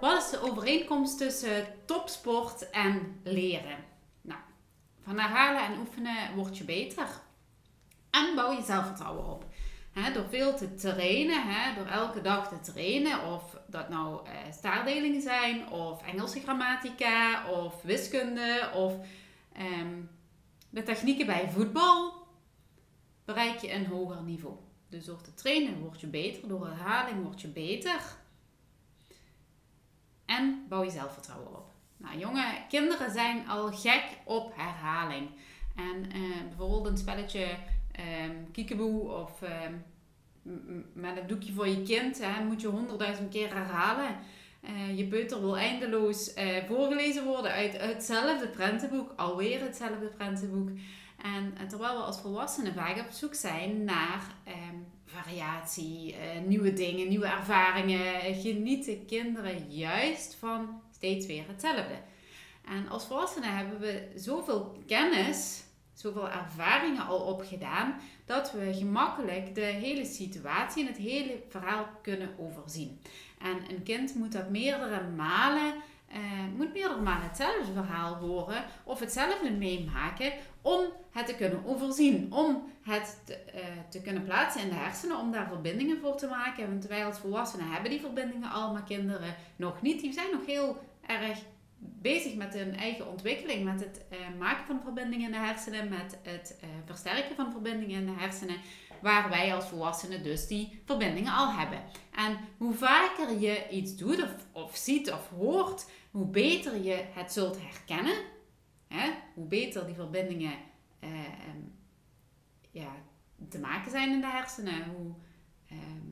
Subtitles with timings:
[0.00, 3.84] Wat is de overeenkomst tussen topsport en leren?
[4.20, 4.40] Nou,
[5.02, 7.06] van herhalen en oefenen word je beter.
[8.10, 9.44] En bouw je zelfvertrouwen op.
[10.14, 15.68] door veel te trainen, door elke dag te trainen, of dat nou uh, staardelingen zijn,
[15.68, 18.94] of Engelse grammatica, of wiskunde, of
[19.52, 20.00] ehm,
[20.70, 22.26] de technieken bij voetbal,
[23.24, 24.63] bereik je een hoger niveau.
[24.94, 28.00] Dus door te trainen word je beter, door herhaling word je beter
[30.24, 31.70] en bouw je zelfvertrouwen op.
[31.96, 35.30] Nou, jonge kinderen zijn al gek op herhaling.
[35.76, 37.46] En uh, bijvoorbeeld een spelletje
[38.52, 39.84] kiekeboe of um,
[40.92, 44.18] met een doekje voor je kind hè, moet je honderdduizend keer herhalen.
[44.62, 50.70] Uh, je peuter wil eindeloos uh, voorgelezen worden uit hetzelfde prentenboek, alweer hetzelfde prentenboek.
[51.24, 57.08] En, terwijl we als volwassenen vaak op zoek zijn naar um, variatie, uh, nieuwe dingen,
[57.08, 61.98] nieuwe ervaringen, genieten kinderen juist van steeds weer hetzelfde.
[62.64, 69.60] En als volwassenen hebben we zoveel kennis, zoveel ervaringen al opgedaan, dat we gemakkelijk de
[69.60, 73.00] hele situatie en het hele verhaal kunnen overzien.
[73.38, 75.74] En een kind moet dat meerdere malen
[76.12, 80.32] uh, moet meerdere malen hetzelfde verhaal horen of hetzelfde meemaken
[80.62, 80.80] om
[81.14, 85.32] het te kunnen overzien, om het te, uh, te, kunnen plaatsen in de hersenen, om
[85.32, 86.68] daar verbindingen voor te maken.
[86.68, 90.00] Want wij als volwassenen hebben die verbindingen al, maar kinderen nog niet.
[90.00, 90.76] Die zijn nog heel
[91.06, 91.38] erg
[91.78, 96.18] bezig met hun eigen ontwikkeling, met het uh, maken van verbindingen in de hersenen, met
[96.22, 98.56] het versterken van verbindingen in de hersenen
[99.04, 101.82] waar wij als volwassenen dus die verbindingen al hebben.
[102.14, 107.32] En hoe vaker je iets doet of, of ziet of hoort, hoe beter je het
[107.32, 108.16] zult herkennen,
[108.88, 109.10] hè?
[109.34, 110.52] hoe beter die verbindingen
[111.04, 111.62] eh, ehm,
[112.70, 112.92] ja,
[113.48, 115.14] te maken zijn in de hersenen, hoe
[115.68, 116.08] ehm,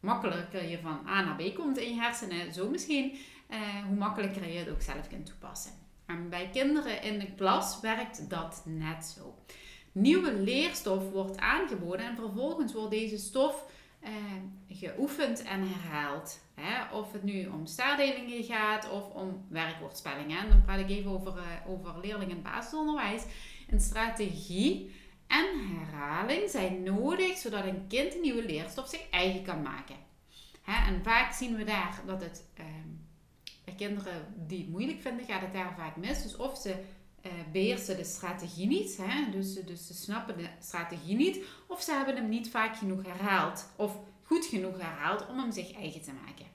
[0.00, 4.48] makkelijker je van A naar B komt in je hersenen, zo misschien, eh, hoe makkelijker
[4.48, 5.72] je het ook zelf kunt toepassen.
[6.06, 9.34] En bij kinderen in de klas werkt dat net zo
[9.92, 13.66] nieuwe leerstof wordt aangeboden en vervolgens wordt deze stof
[14.00, 14.12] eh,
[14.68, 16.40] geoefend en herhaald.
[16.54, 16.96] Hè?
[16.96, 20.38] Of het nu om staardelingen gaat of om werkwoordspellingen.
[20.38, 23.22] En dan praat ik even over, uh, over leerlingen in basisonderwijs.
[23.68, 24.94] Een strategie
[25.26, 25.46] en
[25.76, 29.96] herhaling zijn nodig zodat een kind een nieuwe leerstof zich eigen kan maken.
[30.64, 32.64] En vaak zien we daar dat het uh,
[33.64, 36.22] bij kinderen die het moeilijk vinden, gaat het daar vaak mis.
[36.22, 36.74] Dus of ze
[37.26, 38.96] uh, beheersen de strategie niet.
[39.00, 39.30] Hè?
[39.30, 41.44] Dus, dus ze snappen de strategie niet.
[41.66, 43.68] Of ze hebben hem niet vaak genoeg herhaald.
[43.76, 46.46] Of goed genoeg herhaald om hem zich eigen te maken.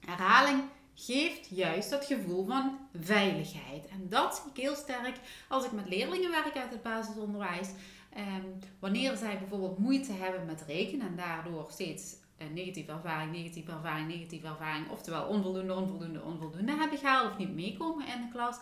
[0.00, 0.62] Herhaling
[1.00, 3.86] geeft juist dat gevoel van veiligheid.
[3.86, 5.16] En dat zie ik heel sterk
[5.48, 7.68] als ik met leerlingen werk uit het basisonderwijs.
[8.16, 13.72] Um, wanneer zij bijvoorbeeld moeite hebben met rekenen en daardoor steeds een negatieve ervaring, negatieve
[13.72, 18.56] ervaring, negatieve ervaring, oftewel onvoldoende, onvoldoende, onvoldoende hebben gehaald of niet meekomen in de klas,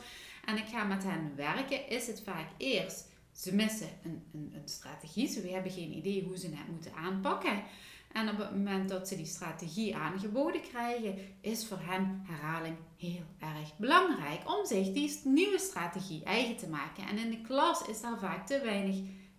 [0.44, 4.68] en ik ga met hen werken, is het vaak eerst, ze missen een, een, een
[4.68, 7.62] strategie, ze hebben geen idee hoe ze het moeten aanpakken.
[8.16, 13.24] En op het moment dat ze die strategie aangeboden krijgen, is voor hen herhaling heel
[13.38, 17.06] erg belangrijk om zich die nieuwe strategie eigen te maken.
[17.08, 18.96] En in de klas is daar vaak te weinig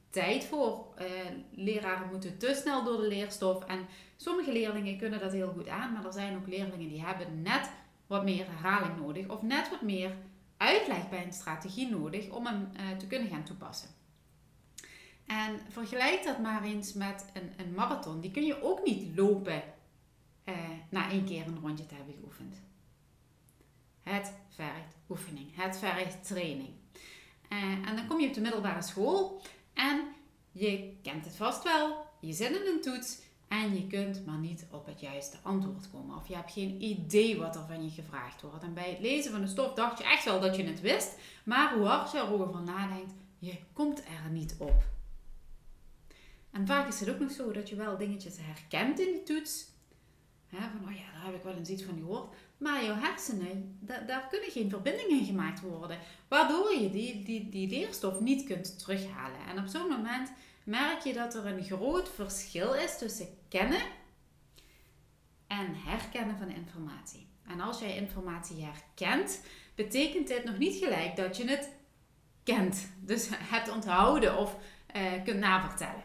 [0.10, 0.86] tijd voor.
[1.02, 1.06] Uh,
[1.52, 3.86] leraren moeten te snel door de leerstof en
[4.16, 7.70] sommige leerlingen kunnen dat heel goed aan, maar er zijn ook leerlingen die hebben net
[8.08, 10.16] wat meer herhaling nodig of net wat meer
[10.58, 13.97] uitleg bij een strategie nodig om hem uh, te kunnen gaan toepassen.
[15.28, 18.20] En vergelijk dat maar eens met een, een marathon.
[18.20, 19.64] Die kun je ook niet lopen
[20.46, 20.56] uh,
[20.90, 22.62] na één keer een rondje te hebben geoefend.
[24.04, 25.56] Het vergt oefening.
[25.56, 26.70] Het vergt training.
[27.50, 29.42] Uh, en dan kom je op de middelbare school
[29.74, 30.02] en
[30.52, 32.06] je kent het vast wel.
[32.20, 36.16] Je zit in een toets en je kunt maar niet op het juiste antwoord komen.
[36.16, 38.64] Of je hebt geen idee wat er van je gevraagd wordt.
[38.64, 41.18] En bij het lezen van de stof dacht je echt wel dat je het wist.
[41.44, 44.96] Maar hoe hard je erover nadenkt, je komt er niet op.
[46.52, 49.66] En vaak is het ook nog zo dat je wel dingetjes herkent in die toets.
[50.50, 52.36] van, oh ja, daar heb ik wel eens iets van gehoord.
[52.58, 56.00] Maar jouw hersenen, daar kunnen geen verbindingen gemaakt worden.
[56.28, 59.40] Waardoor je die, die, die leerstof niet kunt terughalen.
[59.50, 60.32] En op zo'n moment
[60.64, 63.82] merk je dat er een groot verschil is tussen kennen
[65.48, 67.28] en herkennen van informatie.
[67.48, 69.42] En als jij informatie herkent,
[69.76, 71.70] betekent dit nog niet gelijk dat je het
[72.44, 72.88] kent.
[73.00, 74.58] Dus hebt onthouden of
[74.96, 76.04] uh, kunt navertellen.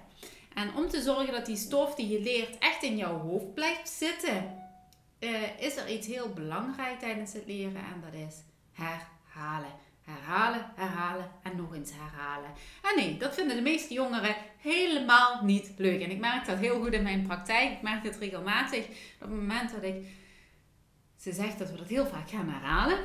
[0.54, 3.88] En om te zorgen dat die stof die je leert echt in jouw hoofd blijft
[3.88, 4.62] zitten,
[5.18, 8.34] uh, is er iets heel belangrijk tijdens het leren en dat is
[8.72, 9.80] herhalen.
[10.02, 12.50] Herhalen, herhalen en nog eens herhalen.
[12.82, 16.02] En nee, dat vinden de meeste jongeren helemaal niet leuk.
[16.02, 17.72] En ik merk dat heel goed in mijn praktijk.
[17.72, 18.84] Ik merk het regelmatig.
[19.14, 20.06] Op het moment dat ik
[21.22, 22.98] ze zegt dat we dat heel vaak gaan herhalen,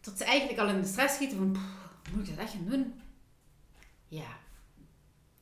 [0.00, 1.56] tot ze eigenlijk al in de stress schieten van,
[2.12, 3.00] moet ik dat echt gaan doen?
[4.08, 4.42] Ja.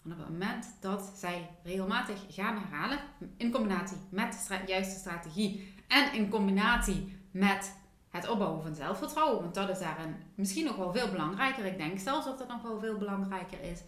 [0.04, 2.98] Op het moment dat zij regelmatig gaan herhalen,
[3.36, 7.76] in combinatie met de juiste strategie en in combinatie met
[8.10, 9.42] het opbouwen van zelfvertrouwen.
[9.42, 11.64] Want dat is daarin misschien nog wel veel belangrijker.
[11.64, 13.80] Ik denk zelfs dat dat nog wel veel belangrijker is.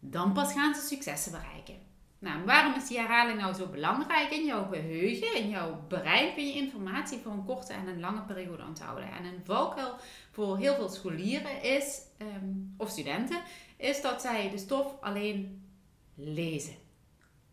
[0.00, 1.86] Dan pas gaan ze successen bereiken.
[2.20, 6.34] Nou, waarom is die herhaling nou zo belangrijk in jouw geheugen, in jouw brein?
[6.34, 9.10] Kun je informatie voor een korte en een lange periode onthouden.
[9.10, 9.96] En een valkuil
[10.30, 13.40] voor heel veel scholieren is, ehm, of studenten,
[13.78, 15.68] is dat zij de stof alleen
[16.14, 16.76] lezen.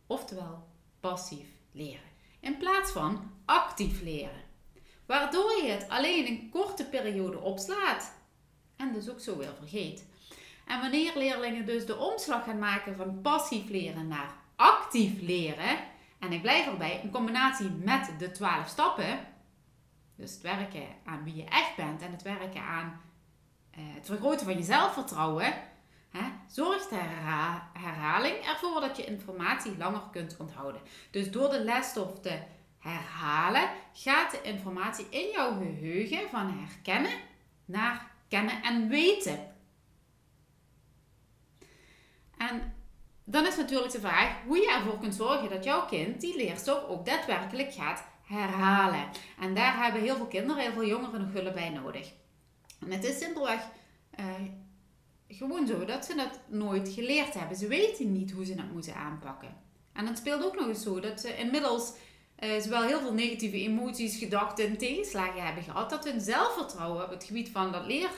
[0.07, 0.67] Oftewel
[0.99, 2.13] passief leren.
[2.39, 4.43] In plaats van actief leren.
[5.05, 8.13] Waardoor je het alleen een korte periode opslaat
[8.75, 10.05] en dus ook zo weer vergeet.
[10.65, 15.77] En wanneer leerlingen dus de omslag gaan maken van passief leren naar actief leren,
[16.19, 19.19] en ik blijf erbij, in combinatie met de 12 stappen,
[20.15, 23.01] dus het werken aan wie je echt bent en het werken aan
[23.77, 25.53] uh, het vergroten van je zelfvertrouwen,
[26.47, 26.99] zorgt de
[27.73, 30.81] herhaling ervoor dat je informatie langer kunt onthouden.
[31.11, 32.39] Dus door de lesstof te
[32.79, 37.19] herhalen, gaat de informatie in jouw geheugen van herkennen
[37.65, 39.53] naar kennen en weten.
[42.37, 42.75] En
[43.23, 46.83] dan is natuurlijk de vraag hoe je ervoor kunt zorgen dat jouw kind die leerstof
[46.83, 49.09] ook daadwerkelijk gaat herhalen.
[49.39, 52.11] En daar hebben heel veel kinderen, heel veel jongeren nog hulp bij nodig.
[52.79, 53.61] En het is simpelweg
[54.19, 54.25] uh,
[55.27, 57.57] gewoon zo dat ze dat nooit geleerd hebben.
[57.57, 59.57] Ze weten niet hoe ze dat moeten aanpakken.
[59.93, 61.93] En het speelt ook nog eens zo dat ze inmiddels
[62.39, 67.09] uh, zowel heel veel negatieve emoties, gedachten en tegenslagen hebben gehad, dat hun zelfvertrouwen op
[67.09, 68.09] het gebied van dat leer,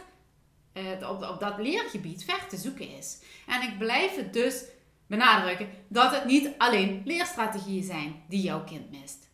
[0.74, 3.22] uh, op, dat leergebied ver te zoeken is.
[3.48, 4.64] En ik blijf het dus
[5.08, 9.30] benadrukken dat het niet alleen leerstrategieën zijn die jouw kind mist.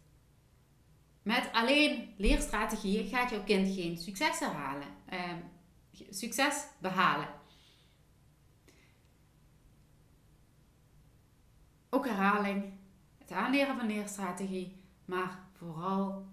[1.21, 5.19] Met alleen leerstrategieën gaat jouw kind geen succes uh,
[6.09, 7.27] succes behalen.
[12.05, 12.73] Herhaling,
[13.17, 16.25] het aanleren van leerstrategie, maar vooral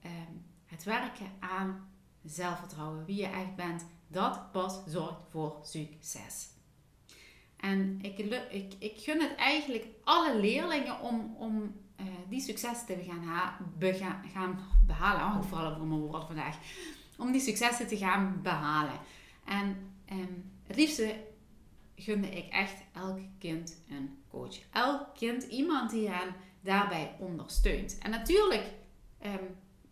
[0.00, 0.32] ehm,
[0.66, 1.88] het werken aan
[2.24, 6.48] zelfvertrouwen, wie je echt bent, dat pas zorgt voor succes.
[7.56, 8.18] En ik,
[8.50, 14.58] ik, ik gun het eigenlijk alle leerlingen om, om uh, die successen te gaan, gaan
[14.86, 15.20] behalen.
[15.20, 16.56] Oh, vooral over mijn woorden vandaag.
[17.16, 19.00] Om die successen te gaan behalen.
[19.44, 21.24] En um, het liefste
[21.96, 24.58] gunde ik echt elk kind een coach.
[24.72, 27.98] Elk kind iemand die hen daarbij ondersteunt.
[27.98, 28.72] En natuurlijk
[29.18, 29.44] ehm,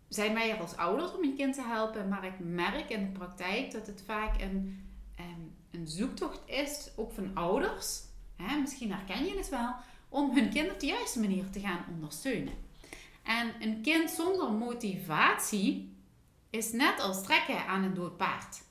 [0.07, 3.11] zijn wij er als ouders om je kind te helpen, maar ik merk in de
[3.11, 5.41] praktijk dat het vaak een, ehm,
[5.71, 8.01] een zoektocht is, ook van ouders.
[8.35, 9.75] Hè, misschien herken je het wel,
[10.09, 12.53] om hun kind op de juiste manier te gaan ondersteunen.
[13.23, 15.95] En een kind zonder motivatie
[16.49, 18.61] is net als trekken aan een dood paard.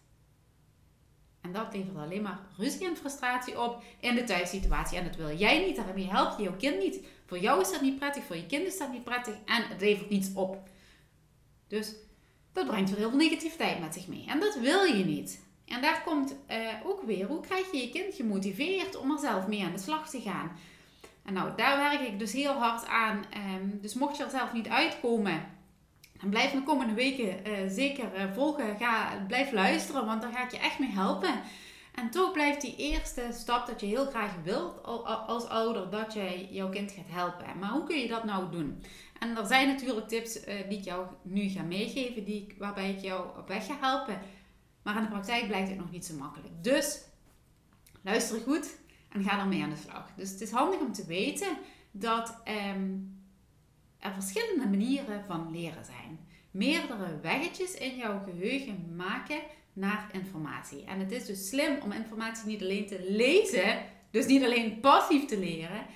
[1.46, 4.98] En dat levert alleen maar ruzie en frustratie op in de thuissituatie.
[4.98, 7.00] En dat wil jij niet, daarmee help je jouw kind niet.
[7.26, 9.80] Voor jou is dat niet prettig, voor je kind is dat niet prettig en het
[9.80, 10.68] levert niets op.
[11.68, 11.94] Dus
[12.52, 14.24] dat brengt weer heel veel negativiteit met zich mee.
[14.26, 15.44] En dat wil je niet.
[15.66, 19.46] En daar komt uh, ook weer, hoe krijg je je kind gemotiveerd om er zelf
[19.46, 20.50] mee aan de slag te gaan?
[21.24, 23.24] En nou, daar werk ik dus heel hard aan.
[23.56, 25.55] Um, dus mocht je er zelf niet uitkomen,
[26.20, 28.76] dan blijf me komende weken uh, zeker uh, volgen.
[28.78, 31.35] Ga, blijf luisteren, want daar ga ik je echt mee helpen.
[31.94, 34.82] En toch blijft die eerste stap dat je heel graag wilt
[35.26, 37.58] als ouder dat je jouw kind gaat helpen.
[37.58, 38.82] Maar hoe kun je dat nou doen?
[39.18, 43.00] En er zijn natuurlijk tips uh, die ik jou nu ga meegeven, die, waarbij ik
[43.00, 44.18] jou op weg ga helpen.
[44.82, 46.52] Maar in de praktijk blijkt het nog niet zo makkelijk.
[46.62, 47.00] Dus
[48.02, 48.76] luister goed
[49.08, 50.11] en ga ermee aan de slag.
[50.16, 51.56] Dus het is handig om te weten
[51.90, 52.40] dat
[52.75, 53.15] um,
[53.98, 56.18] er verschillende manieren van leren zijn.
[56.50, 59.40] Meerdere weggetjes in jouw geheugen maken
[59.72, 60.84] naar informatie.
[60.84, 65.24] En het is dus slim om informatie niet alleen te lezen, dus niet alleen passief
[65.24, 65.86] te leren.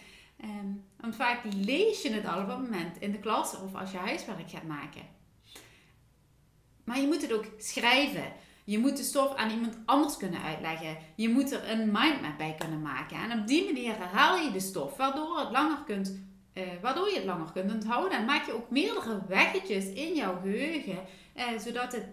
[0.45, 3.91] Um, want vaak lees je het al op het moment in de klas of als
[3.91, 5.03] je huiswerk gaat maken.
[6.85, 8.33] Maar je moet het ook schrijven.
[8.65, 10.97] Je moet de stof aan iemand anders kunnen uitleggen.
[11.15, 13.17] Je moet er een mindmap bij kunnen maken.
[13.17, 16.21] En op die manier herhaal je de stof, waardoor, het langer kunt,
[16.61, 18.19] uh, waardoor je het langer kunt onthouden.
[18.19, 20.99] En maak je ook meerdere weggetjes in jouw geheugen,
[21.37, 22.07] uh, zodat het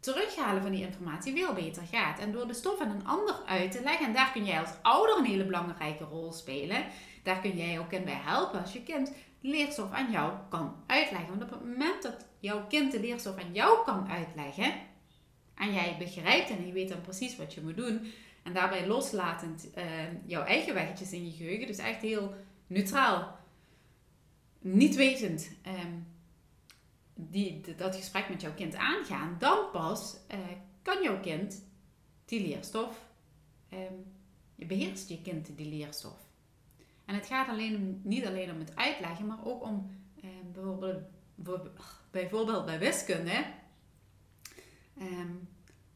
[0.00, 2.18] terughalen van die informatie veel beter gaat.
[2.18, 4.72] En door de stof aan een ander uit te leggen, en daar kun jij als
[4.82, 6.84] ouder een hele belangrijke rol spelen.
[7.22, 11.28] Daar kun jij ook in bij helpen als je kind leerstof aan jou kan uitleggen.
[11.28, 14.72] Want op het moment dat jouw kind de leerstof aan jou kan uitleggen,
[15.54, 19.68] en jij begrijpt en je weet dan precies wat je moet doen, en daarbij loslatend
[19.76, 19.84] uh,
[20.26, 22.34] jouw eigen weggetjes in je geheugen, dus echt heel
[22.66, 23.37] neutraal,
[24.58, 26.06] niet wetend um,
[27.14, 30.38] die, dat gesprek met jouw kind aangaan, dan pas uh,
[30.82, 31.64] kan jouw kind
[32.24, 33.06] die leerstof,
[33.72, 34.04] um,
[34.54, 36.26] je beheerst je kind die leerstof.
[37.04, 41.02] En het gaat alleen niet alleen om het uitleggen, maar ook om eh, bijvoorbeeld,
[42.10, 43.44] bijvoorbeeld bij wiskunde.
[44.98, 45.06] Eh,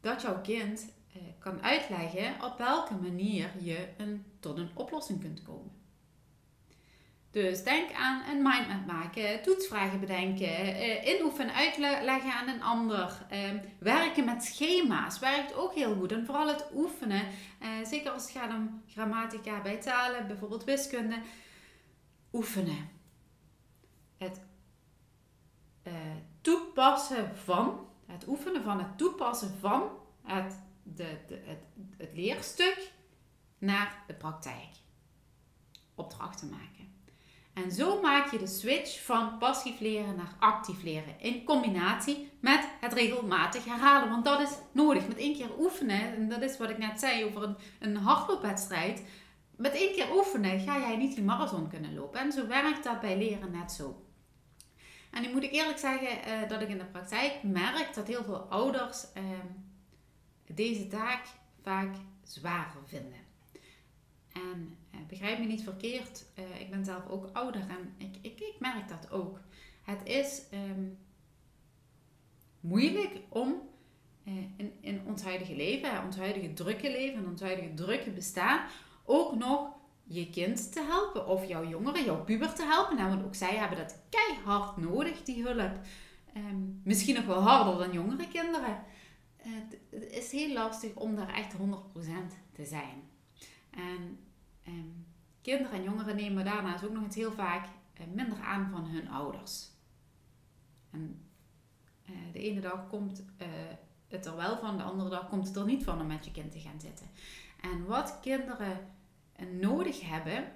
[0.01, 5.41] dat jouw kind eh, kan uitleggen op welke manier je een, tot een oplossing kunt
[5.41, 5.71] komen.
[7.33, 13.25] Dus denk aan een mindmap maken, toetsvragen bedenken, eh, inoefenen, uitleggen aan een ander.
[13.29, 16.11] Ehm, werken met schema's werkt ook heel goed.
[16.11, 17.27] En vooral het oefenen,
[17.59, 21.21] eh, zeker als het gaat om grammatica bij talen, bijvoorbeeld wiskunde.
[22.33, 22.89] Oefenen.
[24.17, 24.41] Het
[25.87, 25.93] uh,
[26.41, 29.89] toepassen van, het oefenen van het toepassen van
[30.23, 31.63] het, de, de, het,
[31.97, 32.91] het leerstuk
[33.57, 34.69] naar de praktijk.
[35.95, 36.82] Opdrachten maken.
[37.53, 41.19] En zo maak je de switch van passief leren naar actief leren.
[41.19, 44.09] In combinatie met het regelmatig herhalen.
[44.09, 45.07] Want dat is nodig.
[45.07, 49.03] Met één keer oefenen, en dat is wat ik net zei over een, hardloopwedstrijd.
[49.55, 52.19] Met één keer oefenen ga jij niet die marathon kunnen lopen.
[52.19, 54.05] En zo werkt dat bij leren net zo.
[55.11, 58.23] En nu moet ik eerlijk zeggen uh, dat ik in de praktijk merk dat heel
[58.23, 59.23] veel ouders uh,
[60.47, 61.25] deze taak
[61.61, 63.19] vaak zwaarder vinden.
[64.33, 68.55] En begrijp me niet verkeerd, uh, ik ben zelf ook ouder en ik, ik, ik
[68.59, 69.39] merk dat ook.
[69.83, 70.97] Het is um,
[72.59, 73.61] moeilijk om
[74.23, 78.67] uh, in, in ons huidige leven, ons huidige drukke leven, ons huidige drukke bestaan,
[79.05, 79.71] ook nog
[80.03, 82.95] je kind te helpen of jouw jongeren, jouw puber te helpen.
[82.95, 85.79] Nou, want ook zij hebben dat keihard nodig, die hulp.
[86.37, 88.83] Um, misschien nog wel harder dan jongere kinderen.
[89.37, 91.57] het is heel lastig om daar echt 100%
[92.53, 93.03] te zijn.
[93.69, 94.01] En ehm,
[95.41, 99.09] kinderen en jongeren nemen daarnaast ook nog eens heel vaak eh, minder aan van hun
[99.09, 99.71] ouders.
[100.91, 101.25] En
[102.05, 103.47] eh, de ene dag komt uh,
[104.07, 106.31] het er wel van, de andere dag komt het er niet van om met je
[106.31, 107.07] kind te gaan zitten.
[107.61, 108.77] En wat kinderen
[109.59, 110.51] nodig hebben,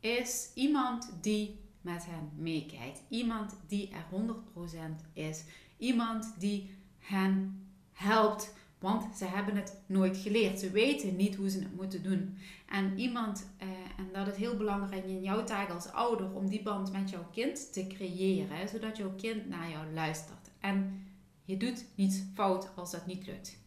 [0.00, 3.02] is iemand die met hen meekijkt.
[3.08, 5.44] Iemand die er 100% is.
[5.76, 8.54] Iemand die hen helpt
[8.84, 10.60] want ze hebben het nooit geleerd.
[10.60, 12.36] Ze weten niet hoe ze het moeten doen.
[12.68, 16.62] En iemand, eh, en dat is heel belangrijk in jouw taak als ouder, om die
[16.62, 20.50] band met jouw kind te creëren, zodat jouw kind naar jou luistert.
[20.60, 21.06] En
[21.44, 23.58] je doet niets fout als dat niet lukt.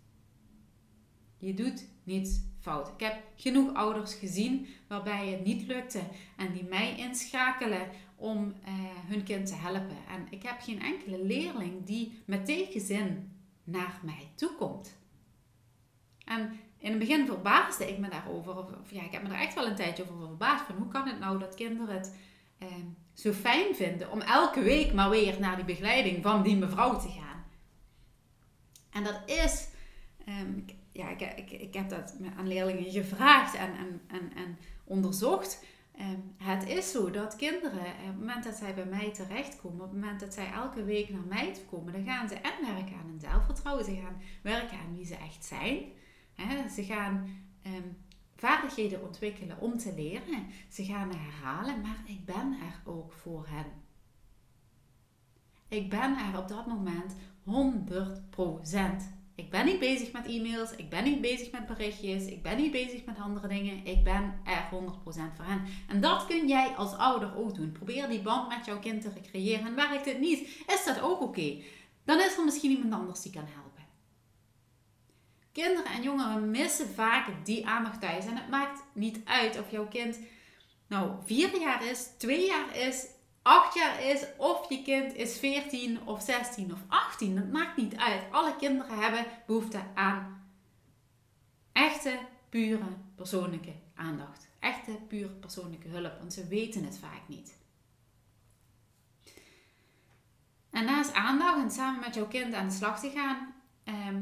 [1.37, 2.87] Je doet niets fout.
[2.87, 6.01] Ik heb genoeg ouders gezien waarbij het niet lukte
[6.35, 8.73] en die mij inschakelen om eh,
[9.07, 9.97] hun kind te helpen.
[10.09, 13.31] En ik heb geen enkele leerling die met tegenzin
[13.63, 14.96] naar mij toe komt.
[16.27, 18.57] En in het begin verbaasde ik me daarover.
[18.57, 20.65] Of, ja, ik heb me er echt wel een tijdje over verbaasd.
[20.65, 22.15] Van hoe kan het nou dat kinderen het
[22.57, 22.67] eh,
[23.13, 27.09] zo fijn vinden om elke week maar weer naar die begeleiding van die mevrouw te
[27.09, 27.45] gaan.
[28.91, 29.67] En dat is,
[30.27, 35.65] um, ja, ik, ik, ik heb dat aan leerlingen gevraagd en, en, en, en onderzocht.
[35.99, 39.91] Um, het is zo dat kinderen, op het moment dat zij bij mij terechtkomen, op
[39.91, 43.09] het moment dat zij elke week naar mij komen, dan gaan ze en werken aan
[43.09, 43.85] hun zelfvertrouwen.
[43.85, 45.83] Ze gaan werken aan wie ze echt zijn.
[46.75, 47.27] Ze gaan
[47.65, 47.97] um,
[48.35, 50.47] vaardigheden ontwikkelen om te leren.
[50.69, 53.65] Ze gaan herhalen, maar ik ben er ook voor hen.
[55.67, 57.15] Ik ben er op dat moment
[57.45, 57.49] 100%
[59.35, 60.75] Ik ben niet bezig met e-mails.
[60.75, 62.25] Ik ben niet bezig met berichtjes.
[62.25, 63.85] Ik ben niet bezig met andere dingen.
[63.85, 64.71] Ik ben er 100%
[65.05, 65.61] voor hen.
[65.87, 67.71] En dat kun jij als ouder ook doen.
[67.71, 69.65] Probeer die band met jouw kind te recreëren.
[69.65, 71.61] En werkt het niet, is dat ook oké.
[72.03, 73.66] Dan is er misschien iemand anders die kan helpen.
[75.63, 78.25] Kinderen en jongeren missen vaak die aandacht thuis.
[78.25, 80.19] En het maakt niet uit of jouw kind
[80.87, 83.05] nou vier jaar is, twee jaar is,
[83.41, 87.35] acht jaar is, of je kind is 14 of 16 of 18.
[87.35, 88.21] Dat maakt niet uit.
[88.31, 90.47] Alle kinderen hebben behoefte aan
[91.71, 94.47] echte, pure persoonlijke aandacht.
[94.59, 97.57] Echte, pure persoonlijke hulp, want ze weten het vaak niet.
[100.69, 104.21] En naast aandacht en samen met jouw kind aan de slag te gaan, ehm,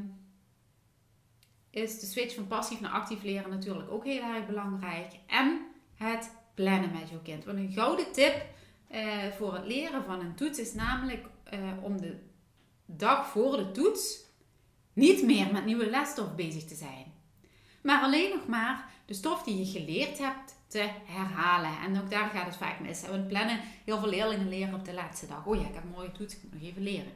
[1.75, 5.13] is de switch van passief naar actief leren natuurlijk ook heel erg belangrijk.
[5.27, 5.61] En
[5.95, 7.45] het plannen met jouw kind.
[7.45, 8.45] Want een gouden tip
[8.91, 9.01] uh,
[9.37, 12.17] voor het leren van een toets is namelijk uh, om de
[12.85, 14.23] dag voor de toets
[14.93, 17.13] niet meer met nieuwe lesstof bezig te zijn.
[17.81, 21.79] Maar alleen nog maar de stof die je geleerd hebt te herhalen.
[21.85, 23.01] En ook daar gaat het vaak mis.
[23.01, 25.45] We plannen heel veel leerlingen leren op de laatste dag.
[25.45, 27.11] Oh ja, ik heb een mooie toets, ik moet nog even leren.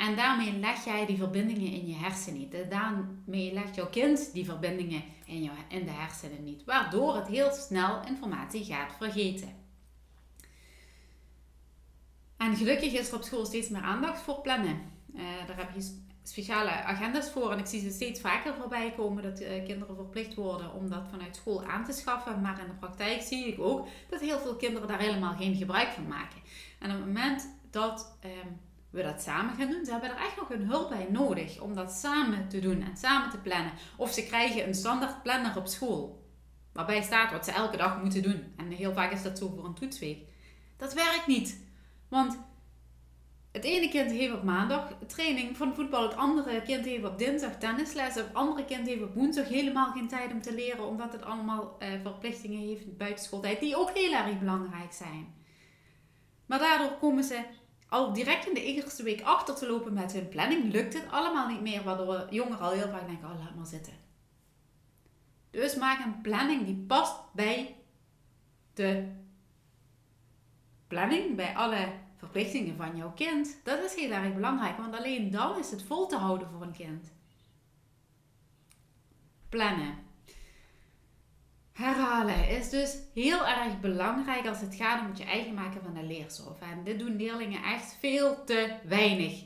[0.00, 2.70] En daarmee leg jij die verbindingen in je hersenen niet.
[2.70, 6.64] Daarmee legt jouw kind die verbindingen in, jou, in de hersenen niet.
[6.64, 9.48] Waardoor het heel snel informatie gaat vergeten.
[12.36, 14.80] En gelukkig is er op school steeds meer aandacht voor plannen.
[15.14, 17.52] Uh, daar heb je speciale agenda's voor.
[17.52, 21.08] En ik zie ze steeds vaker voorbij komen dat uh, kinderen verplicht worden om dat
[21.10, 22.40] vanuit school aan te schaffen.
[22.40, 25.88] Maar in de praktijk zie ik ook dat heel veel kinderen daar helemaal geen gebruik
[25.88, 26.40] van maken.
[26.78, 28.16] En op het moment dat...
[28.20, 28.48] Ehm,
[28.90, 29.84] we dat samen gaan doen.
[29.84, 32.96] Ze hebben er echt nog een hulp bij nodig om dat samen te doen en
[32.96, 33.72] samen te plannen.
[33.96, 36.28] Of ze krijgen een standaard planner op school.
[36.72, 38.52] Waarbij staat wat ze elke dag moeten doen.
[38.56, 40.28] En heel vaak is dat zo voor een toetsweek.
[40.76, 41.68] Dat werkt niet.
[42.08, 42.38] Want
[43.52, 46.02] het ene kind heeft op maandag training van voetbal.
[46.02, 48.14] Het andere kind heeft op dinsdag tennisles.
[48.14, 50.86] Het andere kind heeft op woensdag helemaal geen tijd om te leren.
[50.86, 53.60] Omdat het allemaal eh, verplichtingen heeft buiten schooltijd.
[53.60, 55.34] Die ook heel erg belangrijk zijn.
[56.46, 57.44] Maar daardoor komen ze
[57.90, 61.48] al direct in de eerste week achter te lopen met hun planning, lukt het allemaal
[61.48, 63.92] niet meer, waardoor jongeren al heel vaak denken, oh laat maar zitten.
[65.50, 67.76] Dus maak een planning die past bij
[68.74, 69.12] de
[70.86, 73.60] planning, bij alle verplichtingen van jouw kind.
[73.64, 76.72] Dat is heel erg belangrijk, want alleen dan is het vol te houden voor een
[76.72, 77.12] kind.
[79.48, 80.09] Plannen.
[81.72, 85.94] Herhalen is dus heel erg belangrijk als het gaat om het je eigen maken van
[85.94, 86.60] de leerstof.
[86.60, 89.44] En dit doen leerlingen echt veel te weinig.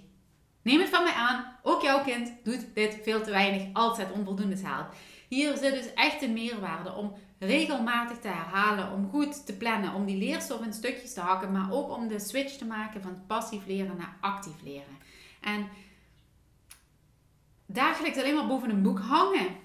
[0.62, 4.12] Neem het van mij aan, ook jouw kind doet dit veel te weinig als het
[4.12, 4.94] onvoldoende haalt.
[5.28, 10.04] Hier zit dus echt een meerwaarde om regelmatig te herhalen, om goed te plannen, om
[10.04, 13.66] die leerstof in stukjes te hakken, maar ook om de switch te maken van passief
[13.66, 14.98] leren naar actief leren.
[15.40, 15.68] En
[17.66, 19.56] dagelijks alleen maar boven een boek hangen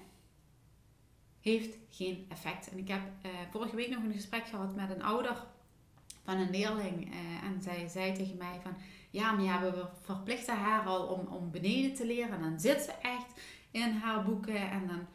[1.40, 2.70] heeft geen effect.
[2.70, 5.46] En ik heb uh, vorige week nog een gesprek gehad met een ouder
[6.24, 7.14] van een leerling.
[7.14, 8.76] Uh, en zij zei tegen mij van...
[9.10, 12.32] Ja, maar ja, we verplichten haar al om, om beneden te leren.
[12.32, 14.70] En dan zit ze echt in haar boeken.
[14.70, 15.06] En dan...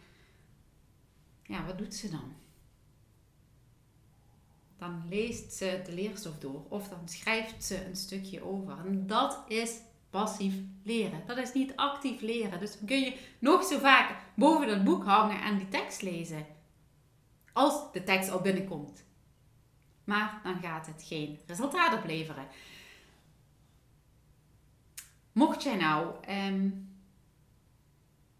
[1.43, 2.33] Ja, wat doet ze dan?
[4.77, 6.65] Dan leest ze de leerstof door.
[6.69, 8.77] Of dan schrijft ze een stukje over.
[8.85, 11.23] En dat is passief leren.
[11.25, 12.59] Dat is niet actief leren.
[12.59, 16.45] Dus dan kun je nog zo vaak boven dat boek hangen en die tekst lezen.
[17.55, 19.03] Als de tekst al binnenkomt.
[20.03, 22.47] Maar dan gaat het geen resultaat opleveren.
[25.31, 26.69] Mocht jij nou ehm,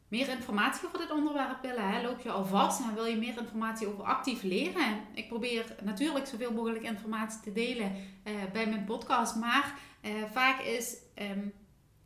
[0.07, 3.87] meer informatie over dit onderwerp willen, hè, loop je alvast en wil je meer informatie
[3.87, 5.03] over actief leren.
[5.13, 10.61] Ik probeer natuurlijk zoveel mogelijk informatie te delen uh, bij mijn podcast, maar uh, vaak
[10.61, 11.53] is um,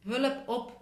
[0.04, 0.82] hulp op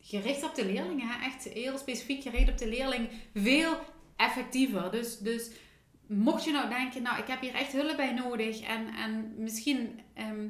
[0.00, 3.78] gericht op de leerling, hè, echt heel specifiek gericht op de leerling, veel
[4.20, 4.90] effectiever.
[4.90, 5.50] Dus, dus
[6.06, 10.00] mocht je nou denken, nou ik heb hier echt hulp bij nodig en, en misschien,
[10.14, 10.48] ehm,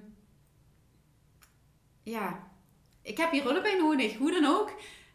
[2.03, 2.49] ja,
[3.03, 4.73] ik heb hier hulp bij nodig, hoe dan ook.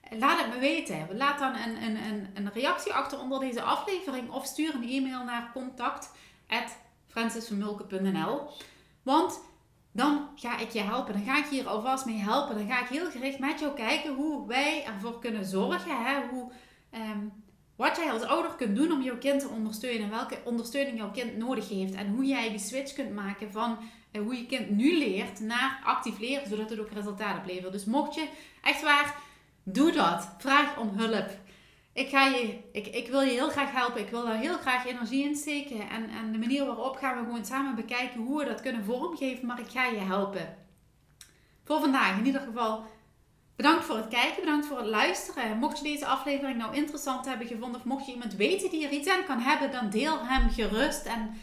[0.10, 1.18] Laat het me weten.
[1.18, 5.24] Laat dan een, een, een, een reactie achter onder deze aflevering of stuur een e-mail
[5.24, 8.50] naar contact@francisvermulken.nl.
[9.04, 9.40] Want
[9.92, 11.14] dan ga ik je helpen.
[11.14, 12.58] Dan ga ik je hier alvast mee helpen.
[12.58, 16.04] Dan ga ik heel gericht met jou kijken hoe wij ervoor kunnen zorgen.
[16.04, 16.28] Hè?
[16.28, 16.52] Hoe,
[16.90, 17.28] ehm,
[17.76, 20.10] wat jij als ouder kunt doen om jouw kind te ondersteunen.
[20.10, 21.94] Welke ondersteuning jouw kind nodig heeft.
[21.94, 23.78] En hoe jij die switch kunt maken van
[24.12, 26.48] uh, hoe je kind nu leert naar actief leren.
[26.48, 27.72] Zodat het ook resultaten oplevert.
[27.72, 28.28] Dus mocht je
[28.62, 29.16] echt waar,
[29.64, 30.36] doe dat.
[30.38, 31.30] Vraag om hulp
[31.96, 34.02] ik, ga je, ik, ik wil je heel graag helpen.
[34.02, 35.90] Ik wil daar heel graag energie in steken.
[35.90, 39.46] En, en de manier waarop gaan we gewoon samen bekijken hoe we dat kunnen vormgeven.
[39.46, 40.58] Maar ik ga je helpen.
[41.64, 42.86] Voor vandaag in ieder geval
[43.56, 45.58] Bedankt voor het kijken, bedankt voor het luisteren.
[45.58, 48.92] Mocht je deze aflevering nou interessant hebben gevonden, of mocht je iemand weten die er
[48.92, 51.06] iets aan kan hebben, dan deel hem gerust.
[51.06, 51.38] En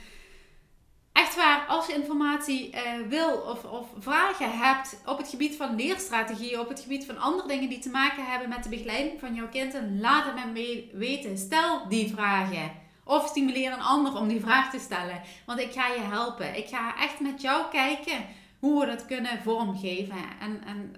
[1.12, 5.76] echt waar, als je informatie uh, wil of, of vragen hebt op het gebied van
[5.76, 9.34] leerstrategieën, op het gebied van andere dingen die te maken hebben met de begeleiding van
[9.34, 11.38] jouw kind, laat het me weten.
[11.38, 12.72] Stel die vragen.
[13.04, 15.20] Of stimuleer een ander om die vraag te stellen.
[15.46, 16.56] Want ik ga je helpen.
[16.56, 18.24] Ik ga echt met jou kijken
[18.58, 20.16] hoe we dat kunnen vormgeven.
[20.40, 20.96] En, en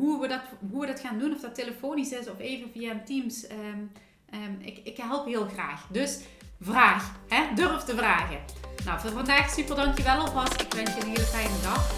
[0.00, 3.00] hoe, we dat, hoe we dat gaan doen, of dat telefonisch is of even via
[3.04, 3.50] Teams.
[3.50, 3.90] Um,
[4.34, 5.86] um, ik, ik help heel graag.
[5.90, 6.20] Dus
[6.60, 7.12] vraag.
[7.28, 7.54] Hè?
[7.54, 8.38] Durf te vragen.
[8.84, 10.60] Nou, voor vandaag super dankjewel alvast.
[10.60, 11.92] Ik wens je een hele fijne dag.